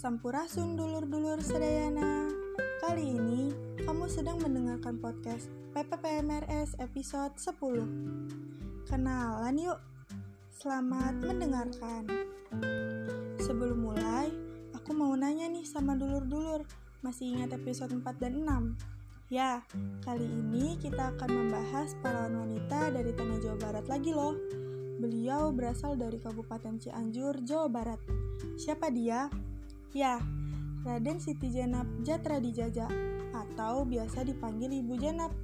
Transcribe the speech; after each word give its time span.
Sampurasun 0.00 0.80
dulur-dulur 0.80 1.44
sedayana. 1.44 2.24
Kali 2.80 3.20
ini 3.20 3.52
kamu 3.84 4.08
sedang 4.08 4.40
mendengarkan 4.40 4.96
podcast 4.96 5.52
PPPMRS 5.76 6.72
episode 6.80 7.36
10. 7.36 8.88
Kenalan 8.88 9.60
yuk. 9.60 9.76
Selamat 10.56 11.20
mendengarkan. 11.20 12.08
Sebelum 13.44 13.92
mulai, 13.92 14.32
aku 14.72 14.96
mau 14.96 15.12
nanya 15.12 15.52
nih 15.52 15.68
sama 15.68 15.92
dulur-dulur, 16.00 16.64
masih 17.04 17.36
ingat 17.36 17.60
episode 17.60 17.92
4 17.92 18.00
dan 18.24 18.40
6? 18.40 18.80
Ya, 19.28 19.60
kali 20.00 20.24
ini 20.24 20.80
kita 20.80 21.12
akan 21.12 21.28
membahas 21.28 21.92
pahlawan 22.00 22.48
wanita 22.48 22.88
dari 22.88 23.12
tanah 23.12 23.36
Jawa 23.36 23.68
Barat 23.68 23.84
lagi 23.84 24.16
loh. 24.16 24.32
Beliau 24.96 25.52
berasal 25.52 26.00
dari 26.00 26.16
Kabupaten 26.16 26.80
Cianjur, 26.80 27.44
Jawa 27.44 27.68
Barat. 27.68 28.00
Siapa 28.56 28.88
dia? 28.88 29.28
Ya, 29.90 30.22
Raden 30.86 31.18
Siti 31.18 31.50
Jenab 31.50 31.82
Jatra 32.06 32.38
Dijaja 32.38 32.86
atau 33.34 33.82
biasa 33.82 34.22
dipanggil 34.22 34.70
Ibu 34.70 34.94
Jenab. 35.02 35.34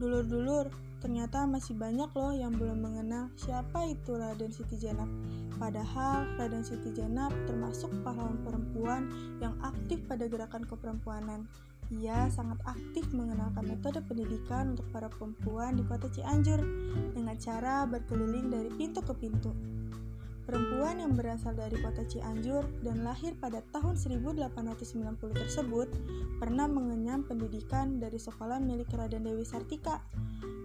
Dulur-dulur, 0.00 0.72
ternyata 1.04 1.44
masih 1.44 1.76
banyak 1.76 2.08
loh 2.16 2.32
yang 2.32 2.56
belum 2.56 2.80
mengenal 2.80 3.28
siapa 3.36 3.92
itu 3.92 4.16
Raden 4.16 4.56
Siti 4.56 4.80
Jenab. 4.80 5.04
Padahal 5.60 6.32
Raden 6.40 6.64
Siti 6.64 6.96
Jenab 6.96 7.28
termasuk 7.44 7.92
pahlawan 8.00 8.40
perempuan 8.40 9.12
yang 9.44 9.52
aktif 9.60 10.00
pada 10.08 10.24
gerakan 10.32 10.64
keperempuanan. 10.64 11.44
Ia 11.92 12.32
sangat 12.32 12.56
aktif 12.64 13.04
mengenalkan 13.12 13.68
metode 13.68 14.00
pendidikan 14.08 14.72
untuk 14.72 14.88
para 14.96 15.12
perempuan 15.12 15.76
di 15.76 15.84
kota 15.84 16.08
Cianjur 16.08 16.64
dengan 17.12 17.36
cara 17.36 17.84
berkeliling 17.84 18.48
dari 18.48 18.72
pintu 18.80 19.04
ke 19.04 19.12
pintu. 19.12 19.52
Perempuan 20.52 21.00
yang 21.00 21.16
berasal 21.16 21.56
dari 21.56 21.80
kota 21.80 22.04
Cianjur 22.04 22.68
dan 22.84 23.08
lahir 23.08 23.32
pada 23.40 23.64
tahun 23.72 23.96
1890 23.96 24.52
tersebut 25.32 25.88
pernah 26.36 26.68
mengenyam 26.68 27.24
pendidikan 27.24 27.96
dari 27.96 28.20
sekolah 28.20 28.60
milik 28.60 28.92
Raden 28.92 29.24
Dewi 29.24 29.48
Sartika. 29.48 30.04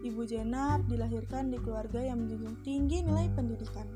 Ibu 0.04 0.28
Jenab 0.28 0.92
dilahirkan 0.92 1.56
di 1.56 1.58
keluarga 1.64 2.04
yang 2.04 2.20
menjunjung 2.20 2.60
tinggi 2.68 3.00
nilai 3.00 3.32
pendidikan. 3.32 3.88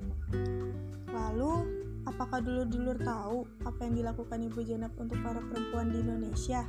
Lalu, 1.12 1.68
apakah 2.08 2.40
dulur-dulur 2.40 2.96
tahu 3.04 3.44
apa 3.68 3.84
yang 3.84 4.00
dilakukan 4.00 4.48
Ibu 4.48 4.64
Jenab 4.64 4.96
untuk 4.96 5.20
para 5.20 5.44
perempuan 5.44 5.92
di 5.92 6.08
Indonesia? 6.08 6.64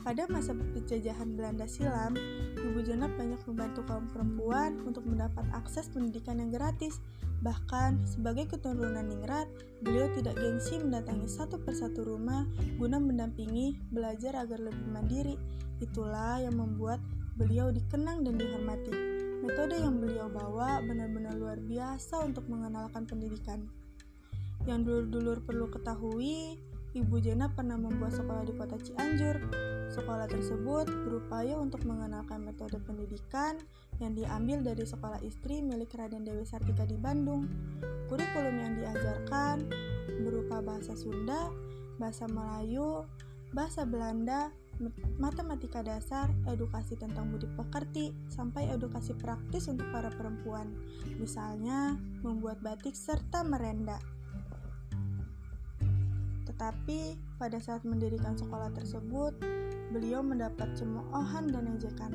Pada 0.00 0.24
masa 0.32 0.56
penjajahan 0.56 1.36
Belanda 1.36 1.68
silam, 1.68 2.16
Ibu 2.56 2.80
Jenab 2.88 3.20
banyak 3.20 3.36
membantu 3.44 3.84
kaum 3.84 4.08
perempuan 4.08 4.80
untuk 4.88 5.04
mendapat 5.04 5.44
akses 5.52 5.92
pendidikan 5.92 6.40
yang 6.40 6.48
gratis. 6.48 7.04
Bahkan, 7.44 8.08
sebagai 8.08 8.48
keturunan 8.48 9.04
ningrat, 9.04 9.44
beliau 9.84 10.08
tidak 10.16 10.40
gengsi 10.40 10.80
mendatangi 10.80 11.28
satu 11.28 11.60
persatu 11.60 12.08
rumah 12.08 12.48
guna 12.80 12.96
mendampingi 12.96 13.76
belajar 13.92 14.40
agar 14.40 14.72
lebih 14.72 14.88
mandiri. 14.88 15.36
Itulah 15.84 16.40
yang 16.40 16.56
membuat 16.56 17.04
beliau 17.36 17.68
dikenang 17.68 18.24
dan 18.24 18.40
dihormati. 18.40 18.92
Metode 19.44 19.84
yang 19.84 20.00
beliau 20.00 20.32
bawa 20.32 20.80
benar-benar 20.80 21.36
luar 21.36 21.60
biasa 21.60 22.24
untuk 22.24 22.48
mengenalkan 22.48 23.04
pendidikan. 23.04 23.68
Yang 24.64 24.80
dulur-dulur 24.88 25.44
perlu 25.44 25.68
ketahui, 25.68 26.56
Ibu 26.92 27.16
Jena 27.20 27.52
pernah 27.52 27.76
membuat 27.76 28.16
sekolah 28.16 28.48
di 28.48 28.52
kota 28.56 28.76
Cianjur. 28.80 29.36
Sekolah 29.90 30.30
tersebut 30.30 30.86
berupaya 30.86 31.58
untuk 31.58 31.82
mengenalkan 31.82 32.46
metode 32.46 32.78
pendidikan 32.86 33.58
yang 33.98 34.14
diambil 34.14 34.62
dari 34.62 34.86
sekolah 34.86 35.18
istri 35.26 35.60
milik 35.60 35.92
Raden 35.98 36.22
Dewi 36.22 36.46
Sartika 36.46 36.86
di 36.86 36.94
Bandung. 36.94 37.50
Kurikulum 38.06 38.54
yang 38.54 38.74
diajarkan 38.78 39.66
berupa 40.22 40.62
bahasa 40.62 40.94
Sunda, 40.94 41.50
bahasa 41.98 42.30
Melayu, 42.30 43.02
bahasa 43.50 43.82
Belanda, 43.82 44.54
matematika 45.20 45.84
dasar, 45.84 46.32
edukasi 46.48 46.96
tentang 46.96 47.28
budi 47.28 47.50
pekerti, 47.52 48.14
sampai 48.32 48.70
edukasi 48.72 49.12
praktis 49.18 49.68
untuk 49.68 49.84
para 49.92 50.08
perempuan, 50.08 50.72
misalnya 51.20 51.98
membuat 52.24 52.64
batik 52.64 52.96
serta 52.96 53.44
merenda. 53.44 54.00
Tetapi 56.60 57.16
pada 57.40 57.56
saat 57.56 57.88
mendirikan 57.88 58.36
sekolah 58.36 58.68
tersebut, 58.76 59.32
beliau 59.96 60.20
mendapat 60.20 60.68
cemoohan 60.76 61.48
dan 61.48 61.72
ejekan. 61.72 62.12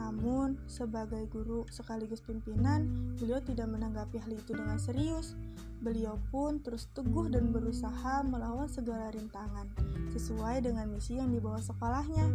Namun, 0.00 0.56
sebagai 0.64 1.28
guru 1.28 1.68
sekaligus 1.68 2.24
pimpinan, 2.24 2.88
beliau 3.20 3.36
tidak 3.44 3.68
menanggapi 3.68 4.16
hal 4.16 4.32
itu 4.32 4.56
dengan 4.56 4.80
serius. 4.80 5.36
Beliau 5.84 6.16
pun 6.32 6.64
terus 6.64 6.88
teguh 6.96 7.28
dan 7.28 7.52
berusaha 7.52 8.24
melawan 8.24 8.64
segala 8.64 9.12
rintangan, 9.12 9.68
sesuai 10.08 10.64
dengan 10.64 10.88
misi 10.88 11.20
yang 11.20 11.28
dibawa 11.28 11.60
sekolahnya. 11.60 12.32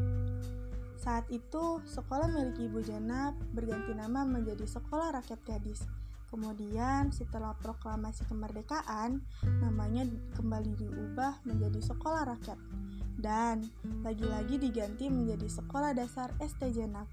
Saat 1.02 1.26
itu, 1.34 1.82
sekolah 1.90 2.30
milik 2.30 2.70
Ibu 2.70 2.86
Jenab 2.86 3.34
berganti 3.58 3.98
nama 3.98 4.22
menjadi 4.30 4.70
Sekolah 4.70 5.10
Rakyat 5.18 5.42
Gadis 5.42 5.90
Kemudian 6.32 7.12
setelah 7.12 7.52
proklamasi 7.60 8.24
kemerdekaan, 8.32 9.20
namanya 9.60 10.08
kembali 10.40 10.80
diubah 10.80 11.44
menjadi 11.44 11.84
Sekolah 11.84 12.24
Rakyat 12.24 12.56
dan 13.20 13.68
lagi-lagi 14.00 14.56
diganti 14.56 15.12
menjadi 15.12 15.52
Sekolah 15.52 15.92
Dasar 15.92 16.32
ST 16.40 16.64
Jenab. 16.72 17.06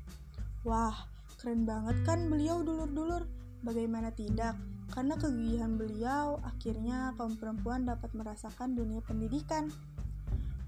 Wah, 0.63 0.95
keren 1.43 1.67
banget 1.67 1.99
kan 2.07 2.31
beliau 2.31 2.63
dulur-dulur? 2.63 3.27
Bagaimana 3.67 4.15
tidak? 4.15 4.55
Karena 4.95 5.19
kegigihan 5.19 5.75
beliau, 5.75 6.39
akhirnya 6.47 7.11
kaum 7.19 7.35
perempuan 7.35 7.85
dapat 7.85 8.15
merasakan 8.15 8.79
dunia 8.79 9.03
pendidikan. 9.03 9.69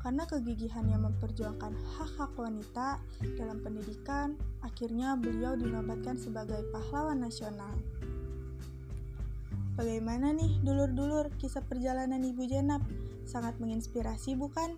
Karena 0.01 0.25
kegigihan 0.25 0.89
yang 0.89 1.05
memperjuangkan 1.07 1.77
hak-hak 1.77 2.33
wanita 2.35 2.99
dalam 3.37 3.61
pendidikan, 3.61 4.35
akhirnya 4.65 5.15
beliau 5.15 5.55
dinobatkan 5.55 6.17
sebagai 6.17 6.65
pahlawan 6.73 7.21
nasional. 7.21 7.73
Bagaimana 9.81 10.37
nih 10.37 10.61
dulur-dulur 10.61 11.33
kisah 11.41 11.65
perjalanan 11.65 12.21
Ibu 12.21 12.45
Jenab? 12.45 12.85
Sangat 13.25 13.57
menginspirasi 13.65 14.37
bukan? 14.37 14.77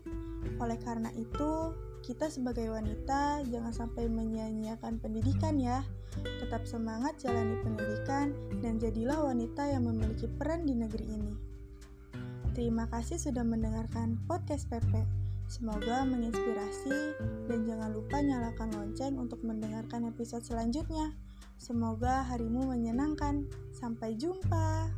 Oleh 0.62 0.78
karena 0.78 1.10
itu, 1.18 1.74
kita 2.06 2.30
sebagai 2.30 2.70
wanita 2.70 3.42
jangan 3.50 3.74
sampai 3.74 4.06
menyia-nyiakan 4.06 5.02
pendidikan 5.02 5.58
ya. 5.58 5.82
Tetap 6.38 6.70
semangat 6.70 7.18
jalani 7.18 7.58
pendidikan 7.66 8.30
dan 8.62 8.78
jadilah 8.78 9.26
wanita 9.26 9.74
yang 9.74 9.90
memiliki 9.90 10.30
peran 10.38 10.70
di 10.70 10.78
negeri 10.78 11.06
ini. 11.10 11.34
Terima 12.54 12.86
kasih 12.86 13.18
sudah 13.18 13.42
mendengarkan 13.42 14.22
podcast 14.30 14.70
Pepe. 14.70 15.02
Semoga 15.50 16.06
menginspirasi 16.06 17.18
dan 17.50 17.66
jangan 17.66 17.90
lupa 17.90 18.22
nyalakan 18.22 18.70
lonceng 18.70 19.18
untuk 19.18 19.42
mendengarkan 19.42 20.06
episode 20.06 20.46
selanjutnya. 20.46 21.10
Semoga 21.62 22.26
harimu 22.26 22.74
menyenangkan. 22.74 23.46
Sampai 23.70 24.18
jumpa. 24.18 24.90